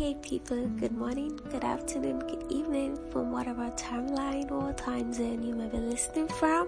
[0.00, 5.54] hey people, good morning, good afternoon, good evening from whatever timeline or time zone you
[5.54, 6.66] may be listening from.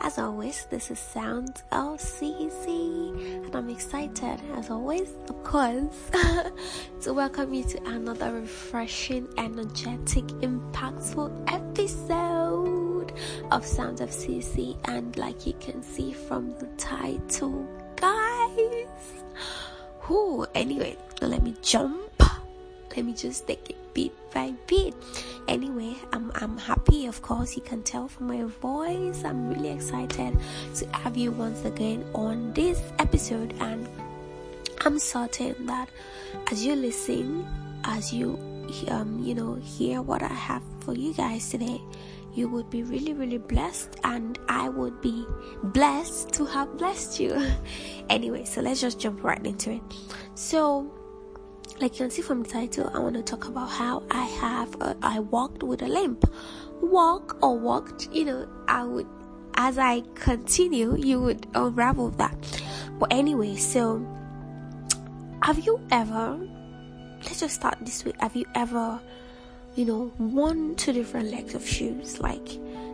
[0.00, 6.10] As always, this is Sounds of CC, and I'm excited, as always, of course,
[7.02, 13.12] to welcome you to another refreshing, energetic, impactful episode
[13.50, 14.78] of Sounds of CC.
[14.88, 18.86] And like you can see from the title, guys,
[19.98, 22.09] who anyway, let me jump
[22.96, 24.94] let me just take it bit by bit.
[25.48, 29.24] Anyway i'm i'm happy of course you can tell from my voice.
[29.24, 30.38] I'm really excited
[30.76, 33.54] to have you once again on this episode.
[33.60, 33.88] And
[34.82, 35.88] i'm certain that
[36.50, 37.46] as you listen
[37.84, 38.38] as you
[38.88, 41.80] um you know hear what i have for you guys today
[42.34, 43.96] you would be really really blessed.
[44.04, 45.26] And i would be
[45.64, 47.40] blessed to have blessed you.
[48.08, 49.82] Anyway so let's just jump right into it.
[50.34, 50.90] So
[51.80, 54.74] like you can see from the title, I want to talk about how I have
[54.82, 56.30] a, I walked with a limp.
[56.82, 59.06] Walk or walked, you know, I would
[59.54, 62.62] as I continue, you would unravel that.
[62.98, 64.06] But anyway, so
[65.42, 66.38] have you ever?
[67.22, 68.12] Let's just start this way.
[68.20, 69.00] Have you ever,
[69.74, 72.20] you know, worn two different legs of shoes?
[72.20, 72.48] Like,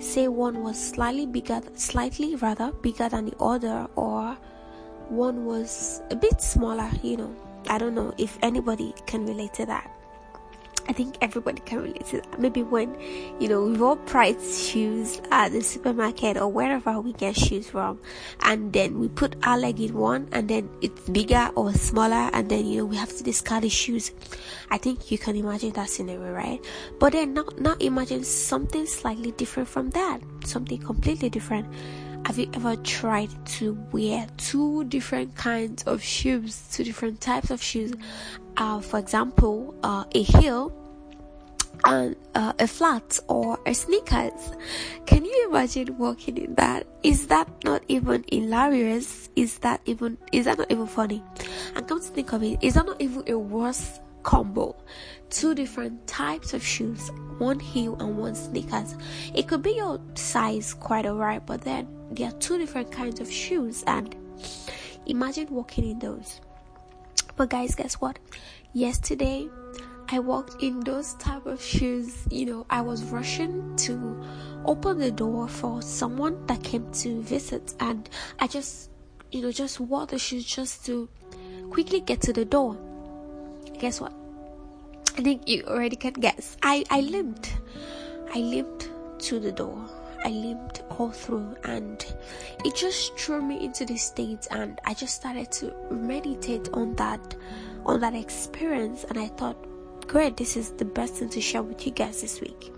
[0.00, 4.36] say one was slightly bigger, slightly rather bigger than the other, or
[5.08, 9.66] one was a bit smaller, you know I don't know if anybody can relate to
[9.66, 9.90] that.
[10.88, 12.40] I think everybody can relate to that.
[12.40, 12.98] Maybe when,
[13.38, 18.00] you know, we've all priced shoes at the supermarket or wherever we get shoes from,
[18.42, 22.48] and then we put our leg in one, and then it's bigger or smaller, and
[22.48, 24.10] then, you know, we have to discard the shoes.
[24.70, 26.64] I think you can imagine that scenario, right?
[26.98, 31.68] But then now, now imagine something slightly different from that, something completely different
[32.26, 37.62] have you ever tried to wear two different kinds of shoes, two different types of
[37.62, 37.92] shoes?
[38.56, 40.72] Uh, for example, uh, a heel
[41.84, 44.52] and uh, a flat or a sneakers.
[45.06, 46.86] Can you imagine walking in that?
[47.02, 49.28] Is that not even hilarious?
[49.36, 51.22] Is that even is that not even funny?
[51.74, 54.76] And come to think of it, is that not even a worse combo?
[55.30, 58.96] Two different types of shoes, one heel and one sneakers.
[59.34, 63.30] It could be your size quite alright, but then there are two different kinds of
[63.30, 64.14] shoes and
[65.06, 66.40] imagine walking in those
[67.36, 68.18] but guys guess what
[68.72, 69.48] yesterday
[70.08, 74.22] i walked in those type of shoes you know i was rushing to
[74.66, 78.10] open the door for someone that came to visit and
[78.40, 78.90] i just
[79.30, 81.08] you know just wore the shoes just to
[81.70, 82.76] quickly get to the door
[83.80, 84.12] guess what
[85.18, 87.56] i think you already can guess i i limped
[88.34, 89.88] i limped to the door
[90.22, 92.04] I limped all through, and
[92.64, 97.36] it just threw me into this state, and I just started to meditate on that,
[97.86, 99.56] on that experience, and I thought,
[100.06, 102.70] great, this is the best thing to share with you guys this week.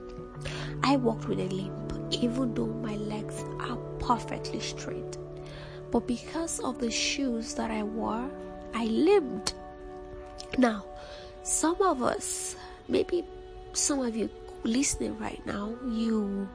[0.85, 5.19] I walked with a limp, even though my legs are perfectly straight,
[5.91, 8.31] but because of the shoes that I wore,
[8.73, 9.55] I limped.
[10.59, 10.85] Now,
[11.43, 12.57] some of us,
[12.89, 13.25] maybe
[13.73, 14.29] some of you
[14.65, 16.47] listening right now, you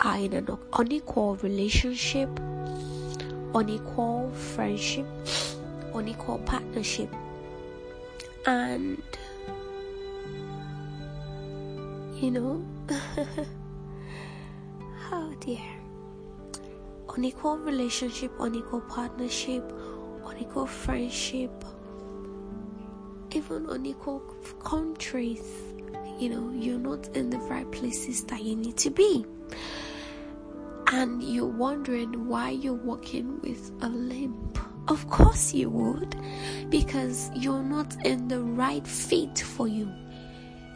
[0.00, 2.28] are in an unequal relationship,
[3.54, 5.06] unequal friendship,
[5.92, 7.12] unequal partnership,
[8.46, 9.02] and
[12.16, 12.64] you know,
[15.12, 15.58] oh dear,
[17.16, 19.64] unequal relationship, unequal partnership,
[20.26, 21.50] unequal friendship,
[23.34, 24.20] even unequal
[24.62, 25.44] countries.
[26.18, 29.26] You know, you're not in the right places that you need to be
[30.94, 34.58] and you're wondering why you're walking with a limp.
[34.86, 36.14] Of course you would,
[36.68, 39.90] because you're not in the right fit for you.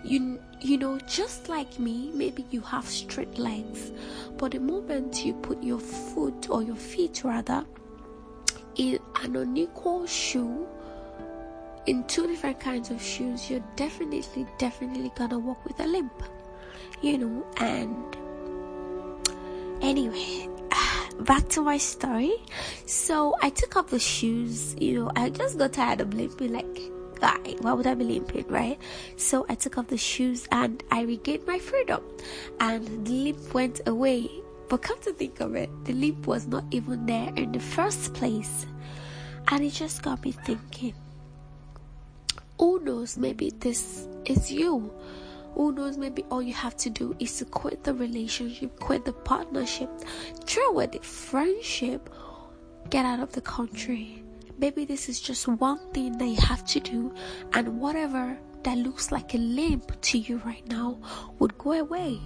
[0.03, 3.93] You you know, just like me, maybe you have straight legs,
[4.39, 7.65] but the moment you put your foot or your feet rather
[8.75, 10.67] in an unequal shoe,
[11.89, 16.23] in two different kinds of shoes, you're definitely, definitely gonna walk with a limp.
[17.01, 18.17] You know, and
[19.81, 20.49] Anyway,
[21.21, 22.35] back to my story.
[22.87, 26.81] So I took off the shoes, you know, I just got tired of limping like
[27.21, 27.57] guy.
[27.61, 28.79] Why would I be limping, right?
[29.17, 32.03] So I took off the shoes and I regained my freedom.
[32.61, 34.31] And the limp went away.
[34.69, 38.13] But come to think of it, the limp was not even there in the first
[38.15, 38.67] place.
[39.51, 40.95] And it just got me thinking.
[42.59, 44.93] Who knows, maybe this is you
[45.55, 49.13] who knows, maybe all you have to do is to quit the relationship, quit the
[49.13, 49.91] partnership,
[50.69, 52.09] away the friendship,
[52.91, 54.23] get out of the country.
[54.59, 57.13] Maybe this is just one thing that you have to do,
[57.55, 60.99] and whatever that looks like a limp to you right now
[61.39, 62.21] would go away.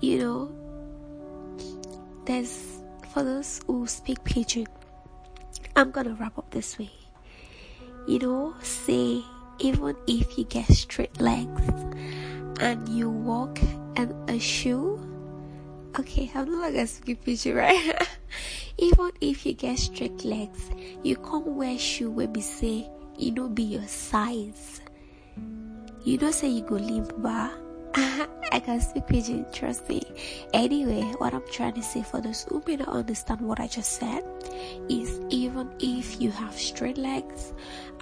[0.00, 0.52] You know,
[2.26, 2.78] there's
[3.12, 4.66] for those who speak pidgin,
[5.74, 6.90] I'm gonna wrap up this way.
[8.06, 9.22] You know, say
[9.58, 11.62] even if you get straight legs
[12.60, 13.58] and you walk
[13.96, 15.00] in a shoe,
[15.98, 18.06] okay, I'm not gonna speak pidgin, right?
[18.78, 20.70] even if you get straight legs,
[21.02, 24.80] you can't wear shoe where we say you know be your size.
[26.04, 27.50] You don't say you go limp bar
[28.52, 30.02] I can speak pidgin, trust me.
[30.52, 33.92] Anyway, what I'm trying to say for those who may not understand what I just
[33.92, 34.22] said
[34.88, 37.52] is even if you have straight legs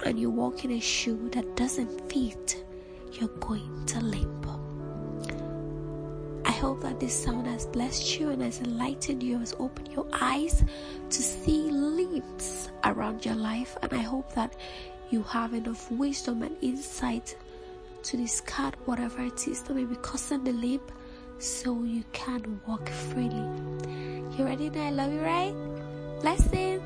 [0.04, 2.64] and you walk in a shoe that doesn't fit,
[3.12, 4.46] you're going to limp.
[6.44, 10.06] I hope that this sound has blessed you and has enlightened you, has opened your
[10.12, 10.64] eyes
[11.08, 13.76] to see limps around your life.
[13.82, 14.54] And I hope that
[15.10, 17.36] you have enough wisdom and insight
[18.02, 20.90] to discard whatever it is that may be causing the limp
[21.38, 23.46] so you can walk freely.
[24.36, 24.86] You ready now?
[24.86, 25.54] I love you, right?
[26.20, 26.82] Blessings.